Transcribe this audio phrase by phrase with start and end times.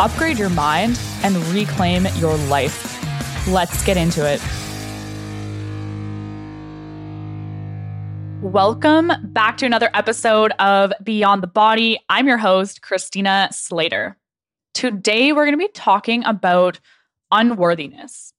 [0.00, 3.46] upgrade your mind, and reclaim your life.
[3.46, 4.40] Let's get into it.
[8.42, 12.00] Welcome back to another episode of Beyond the Body.
[12.08, 14.16] I'm your host, Christina Slater.
[14.72, 16.80] Today, we're going to be talking about
[17.30, 18.32] unworthiness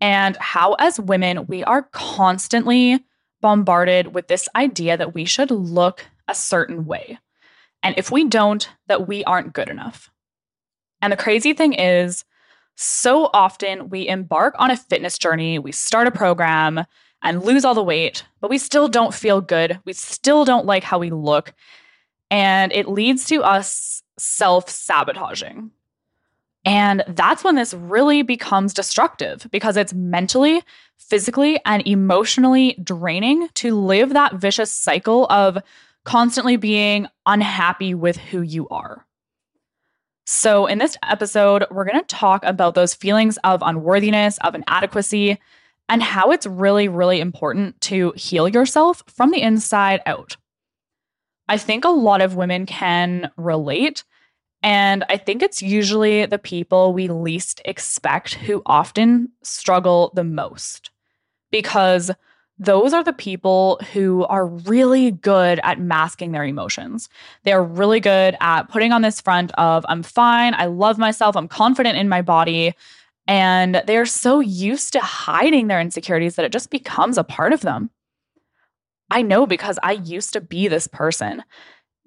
[0.00, 3.04] and how, as women, we are constantly
[3.40, 7.18] bombarded with this idea that we should look a certain way.
[7.82, 10.12] And if we don't, that we aren't good enough.
[11.04, 12.24] And the crazy thing is,
[12.76, 16.86] so often we embark on a fitness journey, we start a program
[17.22, 19.78] and lose all the weight, but we still don't feel good.
[19.84, 21.52] We still don't like how we look.
[22.30, 25.72] And it leads to us self sabotaging.
[26.64, 30.62] And that's when this really becomes destructive because it's mentally,
[30.96, 35.58] physically, and emotionally draining to live that vicious cycle of
[36.04, 39.04] constantly being unhappy with who you are.
[40.26, 45.38] So, in this episode, we're going to talk about those feelings of unworthiness, of inadequacy,
[45.88, 50.36] and how it's really, really important to heal yourself from the inside out.
[51.46, 54.04] I think a lot of women can relate
[54.64, 60.90] and I think it's usually the people we least expect who often struggle the most
[61.50, 62.10] because
[62.58, 67.08] those are the people who are really good at masking their emotions.
[67.42, 71.36] They are really good at putting on this front of, I'm fine, I love myself,
[71.36, 72.74] I'm confident in my body.
[73.26, 77.62] And they're so used to hiding their insecurities that it just becomes a part of
[77.62, 77.90] them.
[79.10, 81.42] I know because I used to be this person.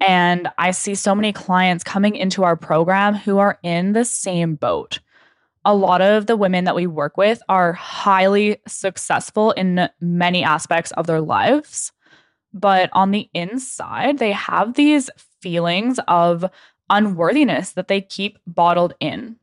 [0.00, 4.54] And I see so many clients coming into our program who are in the same
[4.54, 5.00] boat.
[5.64, 10.92] A lot of the women that we work with are highly successful in many aspects
[10.92, 11.92] of their lives.
[12.54, 15.10] But on the inside, they have these
[15.40, 16.44] feelings of
[16.88, 19.36] unworthiness that they keep bottled in,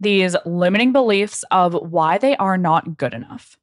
[0.00, 3.58] these limiting beliefs of why they are not good enough.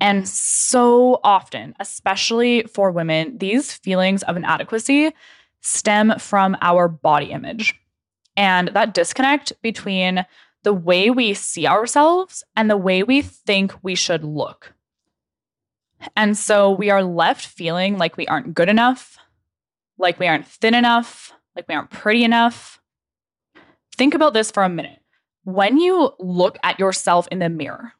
[0.00, 5.12] And so often, especially for women, these feelings of inadequacy
[5.60, 7.74] stem from our body image.
[8.36, 10.24] And that disconnect between
[10.66, 14.74] the way we see ourselves and the way we think we should look.
[16.16, 19.16] And so we are left feeling like we aren't good enough,
[19.96, 22.80] like we aren't thin enough, like we aren't pretty enough.
[23.96, 24.98] Think about this for a minute.
[25.44, 27.92] When you look at yourself in the mirror,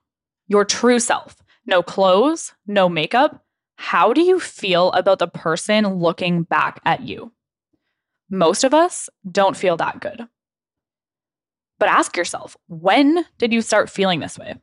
[0.49, 3.45] your true self, no clothes, no makeup,
[3.77, 7.31] how do you feel about the person looking back at you?
[8.29, 10.27] Most of us don't feel that good.
[11.79, 14.55] But ask yourself, when did you start feeling this way?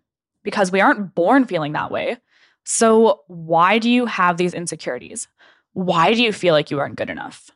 [0.43, 2.17] Because we aren't born feeling that way.
[2.65, 5.27] So, why do you have these insecurities?
[5.73, 7.49] Why do you feel like you aren't good enough?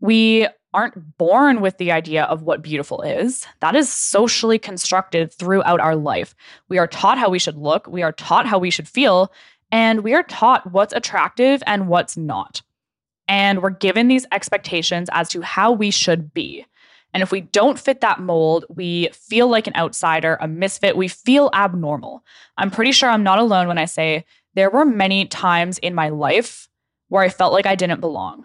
[0.00, 3.46] We aren't born with the idea of what beautiful is.
[3.60, 6.34] That is socially constructed throughout our life.
[6.68, 9.32] We are taught how we should look, we are taught how we should feel,
[9.72, 12.62] and we are taught what's attractive and what's not.
[13.26, 16.66] And we're given these expectations as to how we should be.
[17.16, 21.08] And if we don't fit that mold, we feel like an outsider, a misfit, we
[21.08, 22.22] feel abnormal.
[22.58, 26.10] I'm pretty sure I'm not alone when I say there were many times in my
[26.10, 26.68] life
[27.08, 28.44] where I felt like I didn't belong.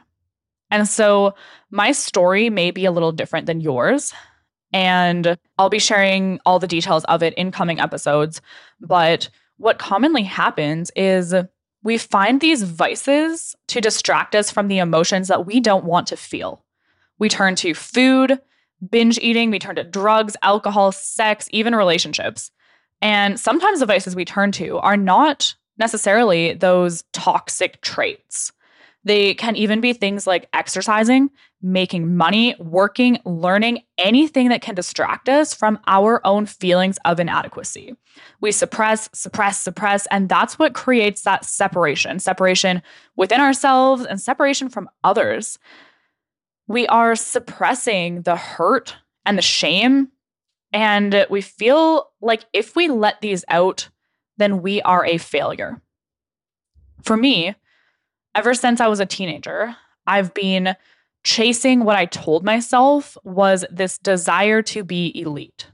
[0.69, 1.35] And so
[1.69, 4.13] my story may be a little different than yours.
[4.71, 8.39] And I'll be sharing all the details of it in coming episodes.
[8.79, 9.27] But
[9.57, 11.35] what commonly happens is
[11.83, 16.15] we find these vices to distract us from the emotions that we don't want to
[16.15, 16.63] feel.
[17.19, 18.39] We turn to food,
[18.89, 22.51] binge eating, we turn to drugs, alcohol, sex, even relationships.
[23.01, 28.51] And sometimes the vices we turn to are not necessarily those toxic traits.
[29.03, 31.31] They can even be things like exercising,
[31.61, 37.95] making money, working, learning, anything that can distract us from our own feelings of inadequacy.
[38.41, 42.84] We suppress, suppress, suppress, and that's what creates that separation separation
[43.16, 45.57] within ourselves and separation from others.
[46.72, 48.96] We are suppressing the hurt
[49.26, 50.08] and the shame,
[50.72, 53.90] and we feel like if we let these out,
[54.38, 55.82] then we are a failure.
[57.03, 57.56] For me,
[58.35, 59.76] ever since I was a teenager,
[60.08, 60.78] I've been
[61.26, 65.68] chasing what I told myself was this desire to be elite.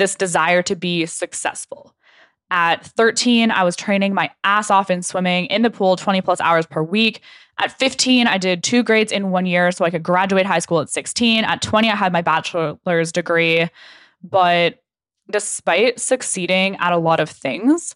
[0.00, 1.94] this desire to be successful.
[2.50, 6.40] At 13, I was training my ass off in swimming in the pool 20 plus
[6.40, 7.20] hours per week.
[7.58, 10.80] At 15, I did two grades in one year so I could graduate high school
[10.80, 11.44] at 16.
[11.44, 13.68] At 20, I had my bachelor's degree.
[14.22, 14.82] But
[15.30, 17.94] despite succeeding at a lot of things,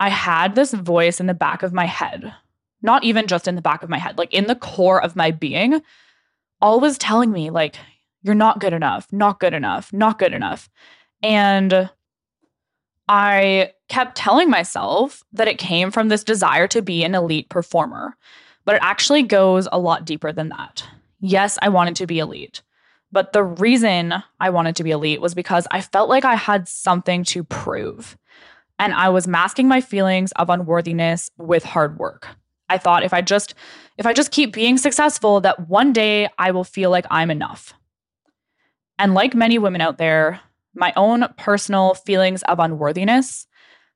[0.00, 2.34] I had this voice in the back of my head,
[2.82, 5.30] not even just in the back of my head, like in the core of my
[5.30, 5.80] being,
[6.60, 7.76] always telling me, like,
[8.22, 10.68] you're not good enough, not good enough, not good enough.
[11.22, 11.90] And
[13.08, 18.16] I kept telling myself that it came from this desire to be an elite performer,
[18.64, 20.84] but it actually goes a lot deeper than that.
[21.20, 22.62] Yes, I wanted to be elite,
[23.12, 26.66] but the reason I wanted to be elite was because I felt like I had
[26.68, 28.16] something to prove.
[28.78, 32.28] And I was masking my feelings of unworthiness with hard work.
[32.68, 33.54] I thought if I just
[33.98, 37.74] if I just keep being successful that one day I will feel like I'm enough.
[38.98, 40.40] And like many women out there,
[40.74, 43.46] my own personal feelings of unworthiness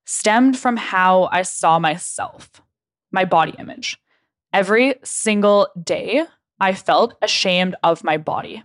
[0.04, 2.62] stemmed from how I saw myself,
[3.12, 3.98] my body image.
[4.52, 6.24] Every single day,
[6.60, 8.62] I felt ashamed of my body.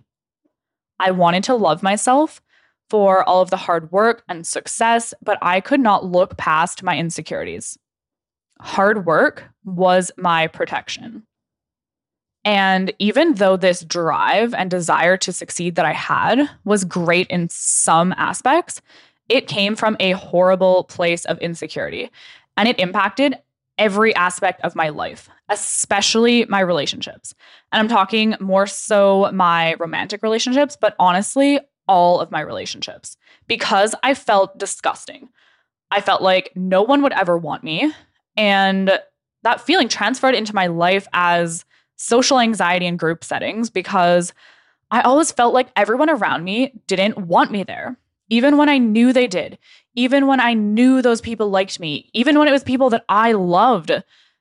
[0.98, 2.40] I wanted to love myself
[2.88, 6.96] for all of the hard work and success, but I could not look past my
[6.96, 7.78] insecurities.
[8.60, 11.26] Hard work was my protection.
[12.44, 17.48] And even though this drive and desire to succeed that I had was great in
[17.48, 18.82] some aspects,
[19.28, 22.10] it came from a horrible place of insecurity
[22.56, 23.38] and it impacted
[23.78, 27.34] every aspect of my life, especially my relationships.
[27.72, 31.58] And I'm talking more so my romantic relationships, but honestly,
[31.88, 35.28] all of my relationships because I felt disgusting.
[35.90, 37.92] I felt like no one would ever want me.
[38.36, 38.98] And
[39.42, 41.64] that feeling transferred into my life as
[41.96, 44.32] social anxiety in group settings because
[44.90, 47.98] I always felt like everyone around me didn't want me there,
[48.28, 49.58] even when I knew they did,
[49.94, 53.32] even when I knew those people liked me, even when it was people that I
[53.32, 53.90] loved.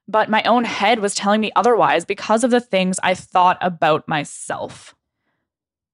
[0.08, 4.08] But my own head was telling me otherwise because of the things I thought about
[4.08, 4.96] myself.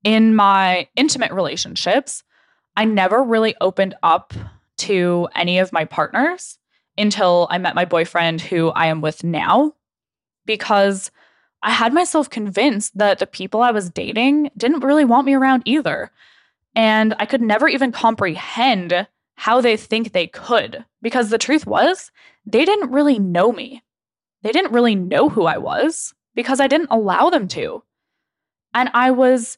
[0.03, 2.23] In my intimate relationships,
[2.75, 4.33] I never really opened up
[4.77, 6.57] to any of my partners
[6.97, 9.73] until I met my boyfriend, who I am with now,
[10.45, 11.11] because
[11.61, 15.63] I had myself convinced that the people I was dating didn't really want me around
[15.65, 16.11] either.
[16.75, 22.11] And I could never even comprehend how they think they could, because the truth was,
[22.45, 23.83] they didn't really know me.
[24.41, 27.83] They didn't really know who I was because I didn't allow them to.
[28.73, 29.57] And I was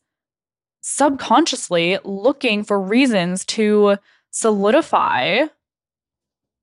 [0.82, 3.98] subconsciously looking for reasons to
[4.32, 5.46] solidify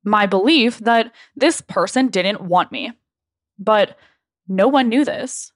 [0.03, 2.93] my belief that this person didn't want me.
[3.59, 3.97] But
[4.49, 5.53] no one knew this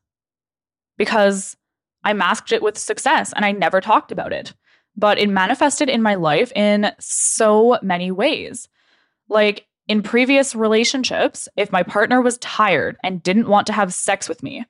[0.99, 1.57] because
[2.05, 4.55] I masked it with success and I never talked about it.
[4.97, 8.69] But it manifested in my life in so many ways.
[9.29, 14.29] Like in previous relationships, if my partner was tired and didn't want to have sex
[14.29, 14.65] with me,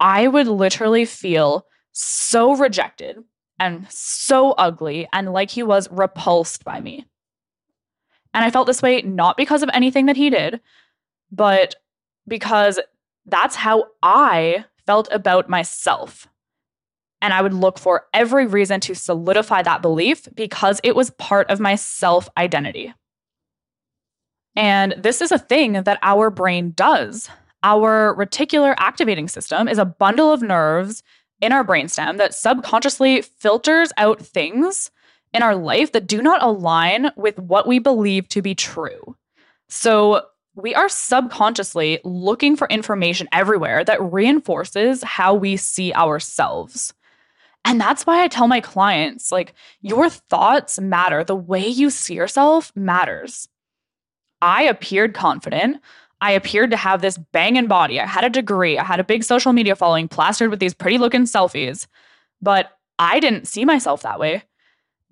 [0.00, 3.16] I would literally feel so rejected
[3.58, 7.06] and so ugly and like he was repulsed by me.
[8.34, 10.60] And I felt this way not because of anything that he did,
[11.30, 11.76] but
[12.26, 12.80] because
[13.26, 16.28] that's how I felt about myself.
[17.20, 21.48] And I would look for every reason to solidify that belief because it was part
[21.50, 22.92] of my self identity.
[24.56, 27.28] And this is a thing that our brain does.
[27.62, 31.02] Our reticular activating system is a bundle of nerves
[31.40, 34.90] in our brainstem that subconsciously filters out things
[35.32, 39.16] in our life that do not align with what we believe to be true.
[39.68, 46.94] So, we are subconsciously looking for information everywhere that reinforces how we see ourselves.
[47.64, 51.24] And that's why I tell my clients like, your thoughts matter.
[51.24, 53.48] The way you see yourself matters.
[54.42, 55.80] I appeared confident.
[56.20, 58.00] I appeared to have this banging body.
[58.00, 58.78] I had a degree.
[58.78, 61.86] I had a big social media following plastered with these pretty looking selfies.
[62.40, 64.44] But I didn't see myself that way.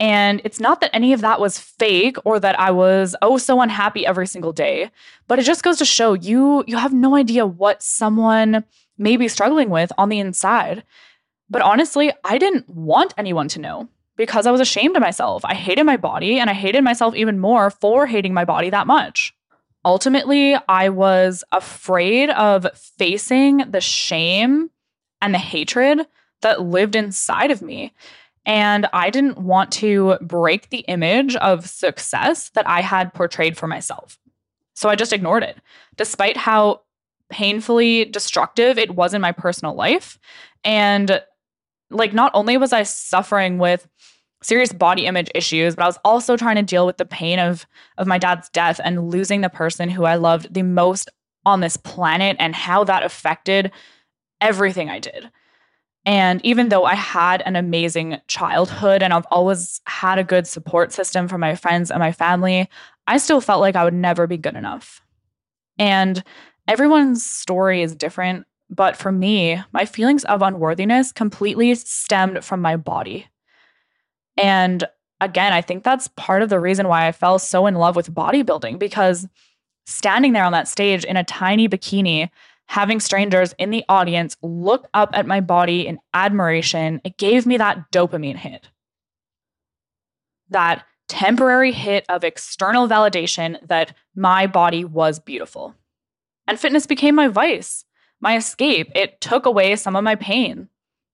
[0.03, 3.61] And it's not that any of that was fake or that I was oh so
[3.61, 4.91] unhappy every single day,
[5.29, 8.65] but it just goes to show you you have no idea what someone
[8.99, 10.83] may be struggling with on the inside.
[11.49, 15.45] But honestly, I didn't want anyone to know because I was ashamed of myself.
[15.45, 18.89] I hated my body and I hated myself even more for hating my body that
[18.89, 19.33] much.
[19.85, 24.71] Ultimately, I was afraid of facing the shame
[25.21, 26.09] and the hatred
[26.41, 27.93] that lived inside of me.
[28.45, 33.67] And I didn't want to break the image of success that I had portrayed for
[33.67, 34.19] myself.
[34.75, 35.59] So I just ignored it,
[35.97, 36.81] despite how
[37.31, 40.19] painfully destructive it was in my personal life.
[40.65, 41.23] And
[41.91, 43.87] like, not only was I suffering with
[44.43, 47.67] serious body image issues, but I was also trying to deal with the pain of
[47.97, 51.09] of my dad's death and losing the person who I loved the most
[51.45, 53.71] on this planet and how that affected
[54.41, 55.31] everything I did.
[56.05, 60.93] And even though I had an amazing childhood and I've always had a good support
[60.93, 62.69] system from my friends and my family,
[63.07, 65.01] I still felt like I would never be good enough.
[65.79, 66.23] And
[66.67, 72.77] everyone's story is different, but for me, my feelings of unworthiness completely stemmed from my
[72.77, 73.29] body.
[74.37, 74.85] And
[75.21, 78.13] again, I think that's part of the reason why I fell so in love with
[78.13, 79.29] bodybuilding because
[79.87, 82.29] standing there on that stage in a tiny bikini,
[82.67, 87.57] having strangers in the audience look up at my body in admiration, it gave me
[87.59, 88.69] that dopamine hit.
[90.51, 95.75] That temporary hit of external validation that my body was beautiful.
[96.47, 97.85] And fitness became my vice,
[98.21, 98.91] my escape.
[98.95, 100.69] It took away some of my pain.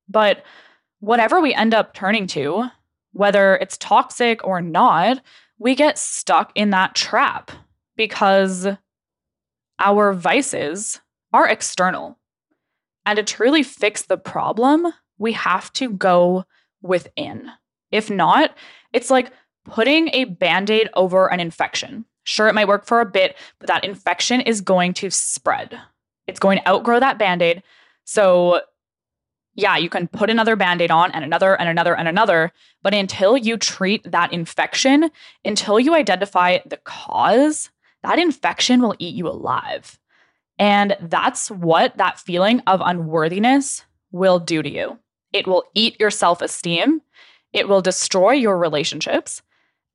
[0.08, 0.44] But
[1.00, 2.68] whatever we end up turning to,
[3.12, 5.20] whether it's toxic or not,
[5.58, 7.50] we get stuck in that trap
[7.96, 8.68] because
[9.80, 11.00] our vices
[11.32, 12.18] are external.
[13.06, 14.86] And to truly fix the problem,
[15.18, 16.44] we have to go
[16.82, 17.50] within.
[17.90, 18.56] If not,
[18.92, 19.32] it's like
[19.64, 22.04] putting a band aid over an infection.
[22.24, 25.78] Sure, it might work for a bit, but that infection is going to spread.
[26.26, 27.62] It's going to outgrow that band aid.
[28.04, 28.60] So
[29.54, 32.52] yeah, you can put another band aid on and another and another and another.
[32.82, 35.10] But until you treat that infection,
[35.44, 37.70] until you identify the cause,
[38.04, 39.98] that infection will eat you alive.
[40.58, 44.98] And that's what that feeling of unworthiness will do to you.
[45.32, 47.02] It will eat your self esteem,
[47.52, 49.42] it will destroy your relationships,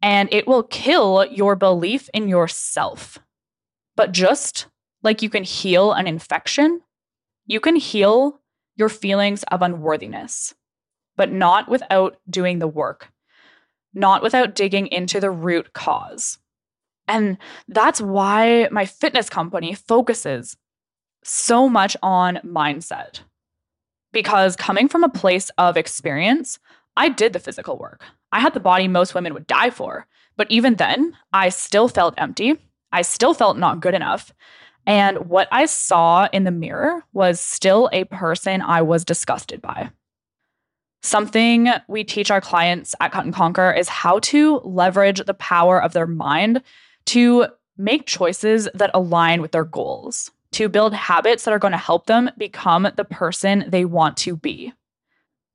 [0.02, 3.20] and it will kill your belief in yourself.
[3.96, 4.68] But just
[5.02, 6.82] like you can heal an infection,
[7.46, 8.40] you can heal
[8.76, 10.56] your feelings of unworthiness,
[11.16, 13.12] but not without doing the work,
[13.94, 16.40] not without digging into the root cause.
[17.14, 20.58] And that's why my fitness company focuses
[21.24, 23.20] so much on mindset.
[24.12, 26.58] Because coming from a place of experience,
[26.98, 28.04] I did the physical work.
[28.32, 30.08] I had the body most women would die for.
[30.38, 32.60] But even then, I still felt empty.
[32.92, 34.34] I still felt not good enough.
[34.88, 39.92] And what I saw in the mirror was still a person I was disgusted by.
[41.04, 45.80] Something we teach our clients at Cut and Conquer is how to leverage the power
[45.80, 46.64] of their mind
[47.06, 51.78] to make choices that align with their goals, to build habits that are going to
[51.78, 54.74] help them become the person they want to be.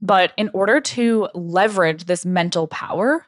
[0.00, 3.26] But in order to leverage this mental power,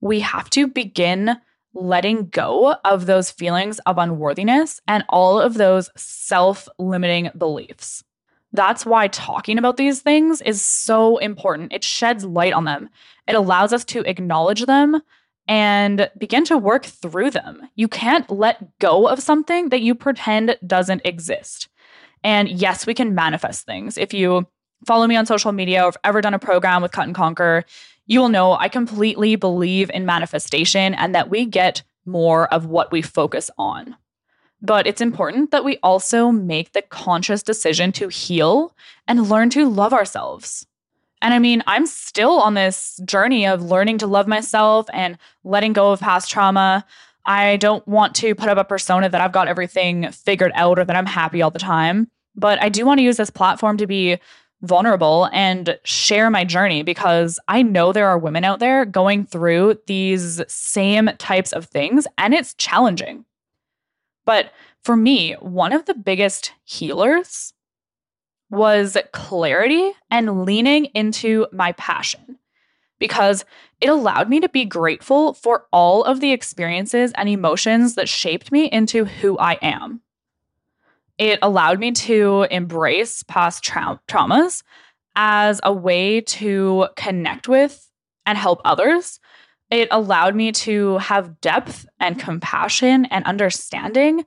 [0.00, 1.36] we have to begin
[1.74, 8.04] letting go of those feelings of unworthiness and all of those self limiting beliefs.
[8.52, 11.72] That's why talking about these things is so important.
[11.72, 12.90] It sheds light on them,
[13.26, 15.00] it allows us to acknowledge them
[15.48, 17.68] and begin to work through them.
[17.74, 21.68] You can't let go of something that you pretend doesn't exist.
[22.24, 23.98] And yes, we can manifest things.
[23.98, 24.46] If you
[24.86, 27.64] follow me on social media or have ever done a program with Cut and Conquer,
[28.06, 32.90] you will know I completely believe in manifestation and that we get more of what
[32.92, 33.96] we focus on.
[34.60, 38.74] But it's important that we also make the conscious decision to heal
[39.08, 40.66] and learn to love ourselves.
[41.22, 45.72] And I mean, I'm still on this journey of learning to love myself and letting
[45.72, 46.84] go of past trauma.
[47.24, 50.84] I don't want to put up a persona that I've got everything figured out or
[50.84, 52.10] that I'm happy all the time.
[52.34, 54.18] But I do want to use this platform to be
[54.62, 59.78] vulnerable and share my journey because I know there are women out there going through
[59.86, 63.24] these same types of things and it's challenging.
[64.24, 64.52] But
[64.82, 67.54] for me, one of the biggest healers
[68.52, 72.38] was clarity and leaning into my passion
[73.00, 73.44] because
[73.80, 78.52] it allowed me to be grateful for all of the experiences and emotions that shaped
[78.52, 80.02] me into who I am.
[81.18, 84.62] It allowed me to embrace past tra- traumas
[85.16, 87.90] as a way to connect with
[88.26, 89.18] and help others.
[89.70, 94.26] It allowed me to have depth and compassion and understanding.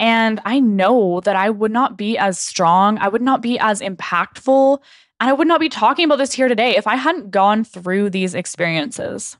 [0.00, 3.80] And I know that I would not be as strong, I would not be as
[3.80, 4.78] impactful,
[5.20, 8.10] and I would not be talking about this here today if I hadn't gone through
[8.10, 9.36] these experiences.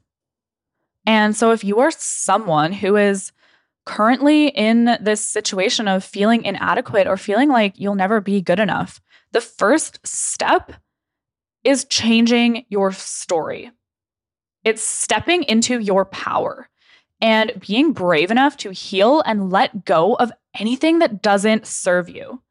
[1.06, 3.32] And so, if you are someone who is
[3.86, 9.00] currently in this situation of feeling inadequate or feeling like you'll never be good enough,
[9.32, 10.72] the first step
[11.64, 13.70] is changing your story.
[14.64, 16.68] It's stepping into your power
[17.20, 22.42] and being brave enough to heal and let go of anything that doesn't serve you.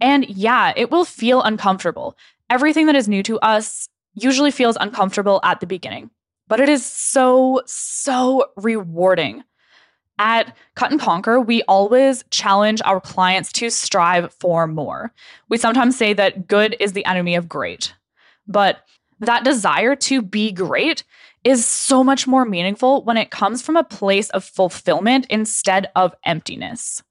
[0.00, 2.16] And yeah, it will feel uncomfortable.
[2.50, 6.10] Everything that is new to us usually feels uncomfortable at the beginning.
[6.48, 9.42] but it is so, so rewarding.
[10.18, 15.12] At Cut and Conquer, we always challenge our clients to strive for more.
[15.48, 17.94] We sometimes say that good is the enemy of great,
[18.46, 18.84] but
[19.18, 21.02] that desire to be great
[21.44, 26.14] is so much more meaningful when it comes from a place of fulfillment instead of
[26.24, 27.02] emptiness.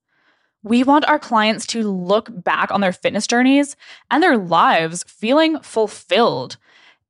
[0.63, 3.75] We want our clients to look back on their fitness journeys
[4.09, 6.57] and their lives feeling fulfilled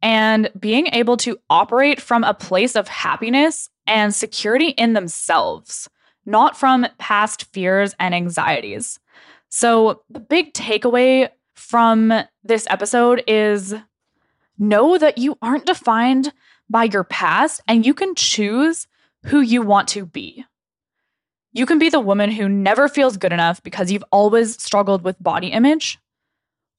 [0.02, 5.90] and being able to operate from a place of happiness and security in themselves,
[6.26, 9.00] not from past fears and anxieties.
[9.50, 12.12] So, the big takeaway from
[12.44, 13.76] this episode is
[14.58, 16.34] know that you aren't defined
[16.70, 18.88] by your past and you can choose
[19.26, 20.46] who you want to be.
[21.52, 25.22] You can be the woman who never feels good enough because you've always struggled with
[25.22, 26.00] body image.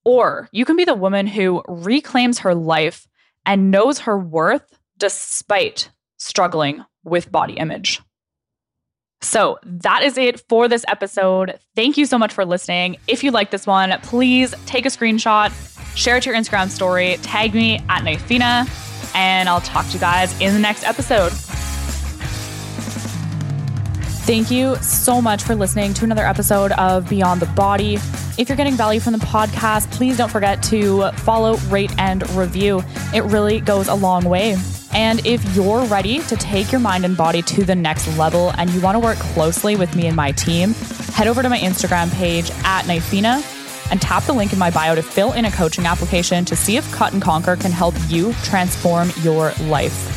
[0.04, 3.06] Or you can be the woman who reclaims her life
[3.46, 8.00] and knows her worth despite struggling with body image.
[9.22, 11.58] So that is it for this episode.
[11.74, 12.96] Thank you so much for listening.
[13.06, 15.50] If you like this one, please take a screenshot,
[15.96, 18.68] share it to your Instagram story, tag me at Knifina,
[19.14, 21.32] and I'll talk to you guys in the next episode.
[24.24, 27.96] Thank you so much for listening to another episode of Beyond the Body.
[28.38, 32.82] If you're getting value from the podcast, please don't forget to follow, rate, and review.
[33.14, 34.56] It really goes a long way.
[34.94, 38.70] And if you're ready to take your mind and body to the next level and
[38.70, 40.72] you want to work closely with me and my team,
[41.12, 43.53] head over to my Instagram page at Knifina
[43.90, 46.76] and tap the link in my bio to fill in a coaching application to see
[46.76, 50.13] if Cut and Conquer can help you transform your life.